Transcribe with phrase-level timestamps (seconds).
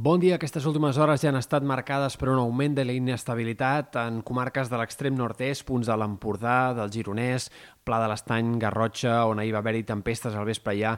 [0.00, 0.36] Bon dia.
[0.36, 4.70] Aquestes últimes hores ja han estat marcades per un augment de la inestabilitat en comarques
[4.70, 7.48] de l'extrem nord-est, punts de l'Empordà, del Gironès,
[7.88, 10.90] Pla de l'Estany, Garrotxa, on ahir va haver-hi tempestes al vespre ja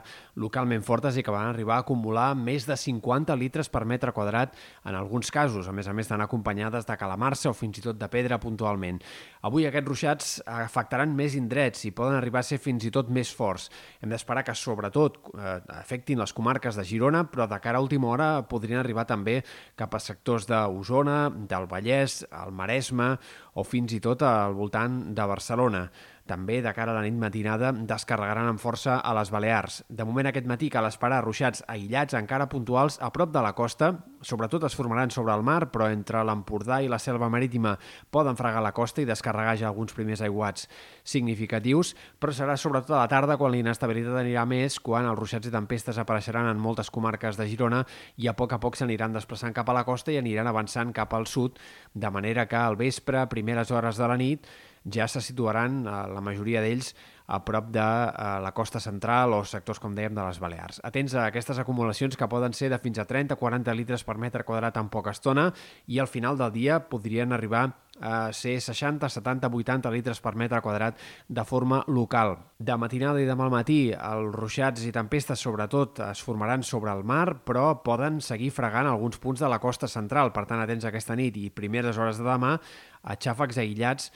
[0.43, 4.57] localment fortes i que van arribar a acumular més de 50 litres per metre quadrat
[4.83, 7.95] en alguns casos, a més a més d'anar acompanyades de calamarsa o fins i tot
[7.95, 8.99] de pedra puntualment.
[9.47, 13.31] Avui aquests ruixats afectaran més indrets i poden arribar a ser fins i tot més
[13.31, 13.69] forts.
[14.03, 18.11] Hem d'esperar que sobretot eh, afectin les comarques de Girona, però de cara a última
[18.11, 19.39] hora podrien arribar també
[19.79, 23.13] cap a sectors d'Osona, del Vallès, el Maresme
[23.55, 25.85] o fins i tot al voltant de Barcelona.
[26.29, 29.81] També, de cara a la nit matinada, descarregaran amb força a les Balears.
[29.89, 33.91] De moment, aquest matí cal esperar ruixats aïllats encara puntuals a prop de la costa.
[34.21, 37.73] Sobretot es formaran sobre el mar, però entre l'Empordà i la selva marítima
[38.13, 40.69] poden fregar la costa i descarregar ja alguns primers aiguats
[41.03, 45.53] significatius, però serà sobretot a la tarda quan l'inestabilitat anirà més, quan els ruixats i
[45.53, 47.83] tempestes apareixeran en moltes comarques de Girona
[48.21, 51.13] i a poc a poc s'aniran desplaçant cap a la costa i aniran avançant cap
[51.17, 51.57] al sud,
[51.93, 54.45] de manera que al vespre, primeres hores de la nit,
[54.85, 56.93] ja se situaran, eh, la majoria d'ells,
[57.31, 60.81] a prop de eh, la costa central o sectors, com dèiem, de les Balears.
[60.83, 64.77] Atents a aquestes acumulacions que poden ser de fins a 30-40 litres per metre quadrat
[64.81, 65.51] en poca estona
[65.87, 67.69] i al final del dia podrien arribar
[68.01, 72.35] a ser 60, 70, 80 litres per metre quadrat de forma local.
[72.57, 77.05] De matinada i demà al matí, els ruixats i tempestes sobretot es formaran sobre el
[77.05, 80.33] mar, però poden seguir fregant alguns punts de la costa central.
[80.33, 84.11] Per tant, atents aquesta nit i primeres hores de demà a xàfecs aïllats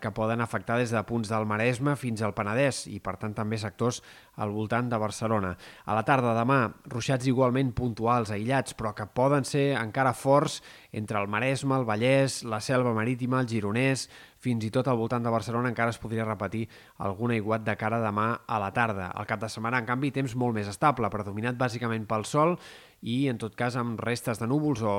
[0.00, 3.58] que poden afectar des de punts del Maresme fins al Penedès i, per tant, també
[3.60, 4.00] sectors
[4.40, 5.54] al voltant de Barcelona.
[5.84, 10.60] A la tarda demà, ruixats igualment puntuals, aïllats, però que poden ser encara forts
[10.92, 14.08] entre el Maresme, el Vallès, la Selva Marítima, el Gironès,
[14.44, 16.66] fins i tot al voltant de Barcelona encara es podria repetir
[17.06, 19.10] algun aiguat de cara demà a la tarda.
[19.16, 22.58] El cap de setmana, en canvi, temps molt més estable, predominat bàsicament pel sol
[23.04, 24.94] i, en tot cas, amb restes de núvols o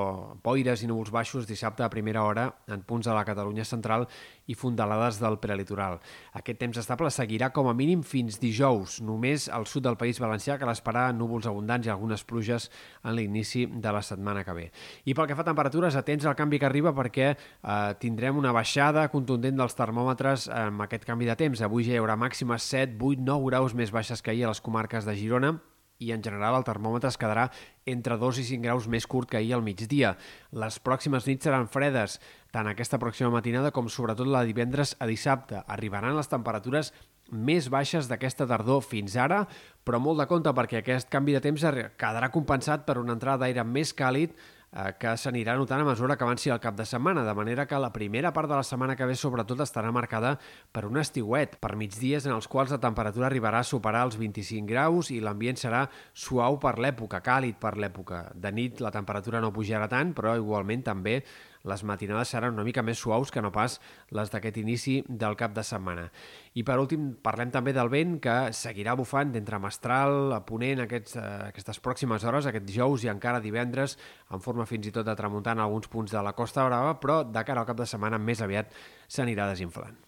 [0.46, 4.06] boires i núvols baixos dissabte a primera hora en punts de la Catalunya central
[4.46, 5.98] i fondalades del prelitoral.
[6.38, 9.00] Aquest temps estable seguirà com a mínim fins dijous.
[9.02, 12.70] Només al sud del País Valencià cal esperar núvols abundants i algunes pluges
[13.02, 14.68] en l'inici de la setmana que ve.
[15.10, 18.54] I pel que fa a temperatures, atents al canvi que arriba perquè eh, tindrem una
[18.54, 21.62] baixada contundent dels termòmetres amb aquest canvi de temps.
[21.62, 24.62] Avui ja hi haurà màximes 7, 8, 9 graus més baixes que ahir a les
[24.62, 25.56] comarques de Girona,
[26.00, 27.46] i en general el termòmetre es quedarà
[27.88, 30.16] entre 2 i 5 graus més curt que ahir al migdia.
[30.52, 32.20] Les pròximes nits seran fredes,
[32.52, 35.62] tant aquesta pròxima matinada com sobretot la divendres a dissabte.
[35.68, 36.92] Arribaran les temperatures
[37.32, 39.46] més baixes d'aquesta tardor fins ara,
[39.86, 41.64] però molt de compte perquè aquest canvi de temps
[41.98, 44.36] quedarà compensat per una entrada d'aire més càlid
[45.00, 47.94] que s'anirà notant a mesura que avanci el cap de setmana, de manera que la
[47.96, 50.36] primera part de la setmana que ve sobretot estarà marcada
[50.76, 54.68] per un estiuet, per migdies en els quals la temperatura arribarà a superar els 25
[54.68, 58.26] graus i l'ambient serà suau per l'època, càlid per l'època.
[58.36, 61.22] De nit la temperatura no pujarà tant, però igualment també
[61.66, 63.80] les matinades seran una mica més suaus que no pas
[64.16, 66.08] les d'aquest inici del cap de setmana.
[66.56, 71.18] I per últim, parlem també del vent que seguirà bufant d'entre Mestral a Ponent aquests,
[71.18, 73.98] eh, aquestes pròximes hores, aquest dijous i encara divendres,
[74.32, 77.44] en forma fins i tot de tramuntant alguns punts de la Costa Brava, però de
[77.44, 78.74] cara al cap de setmana més aviat
[79.08, 80.05] s'anirà desinflant.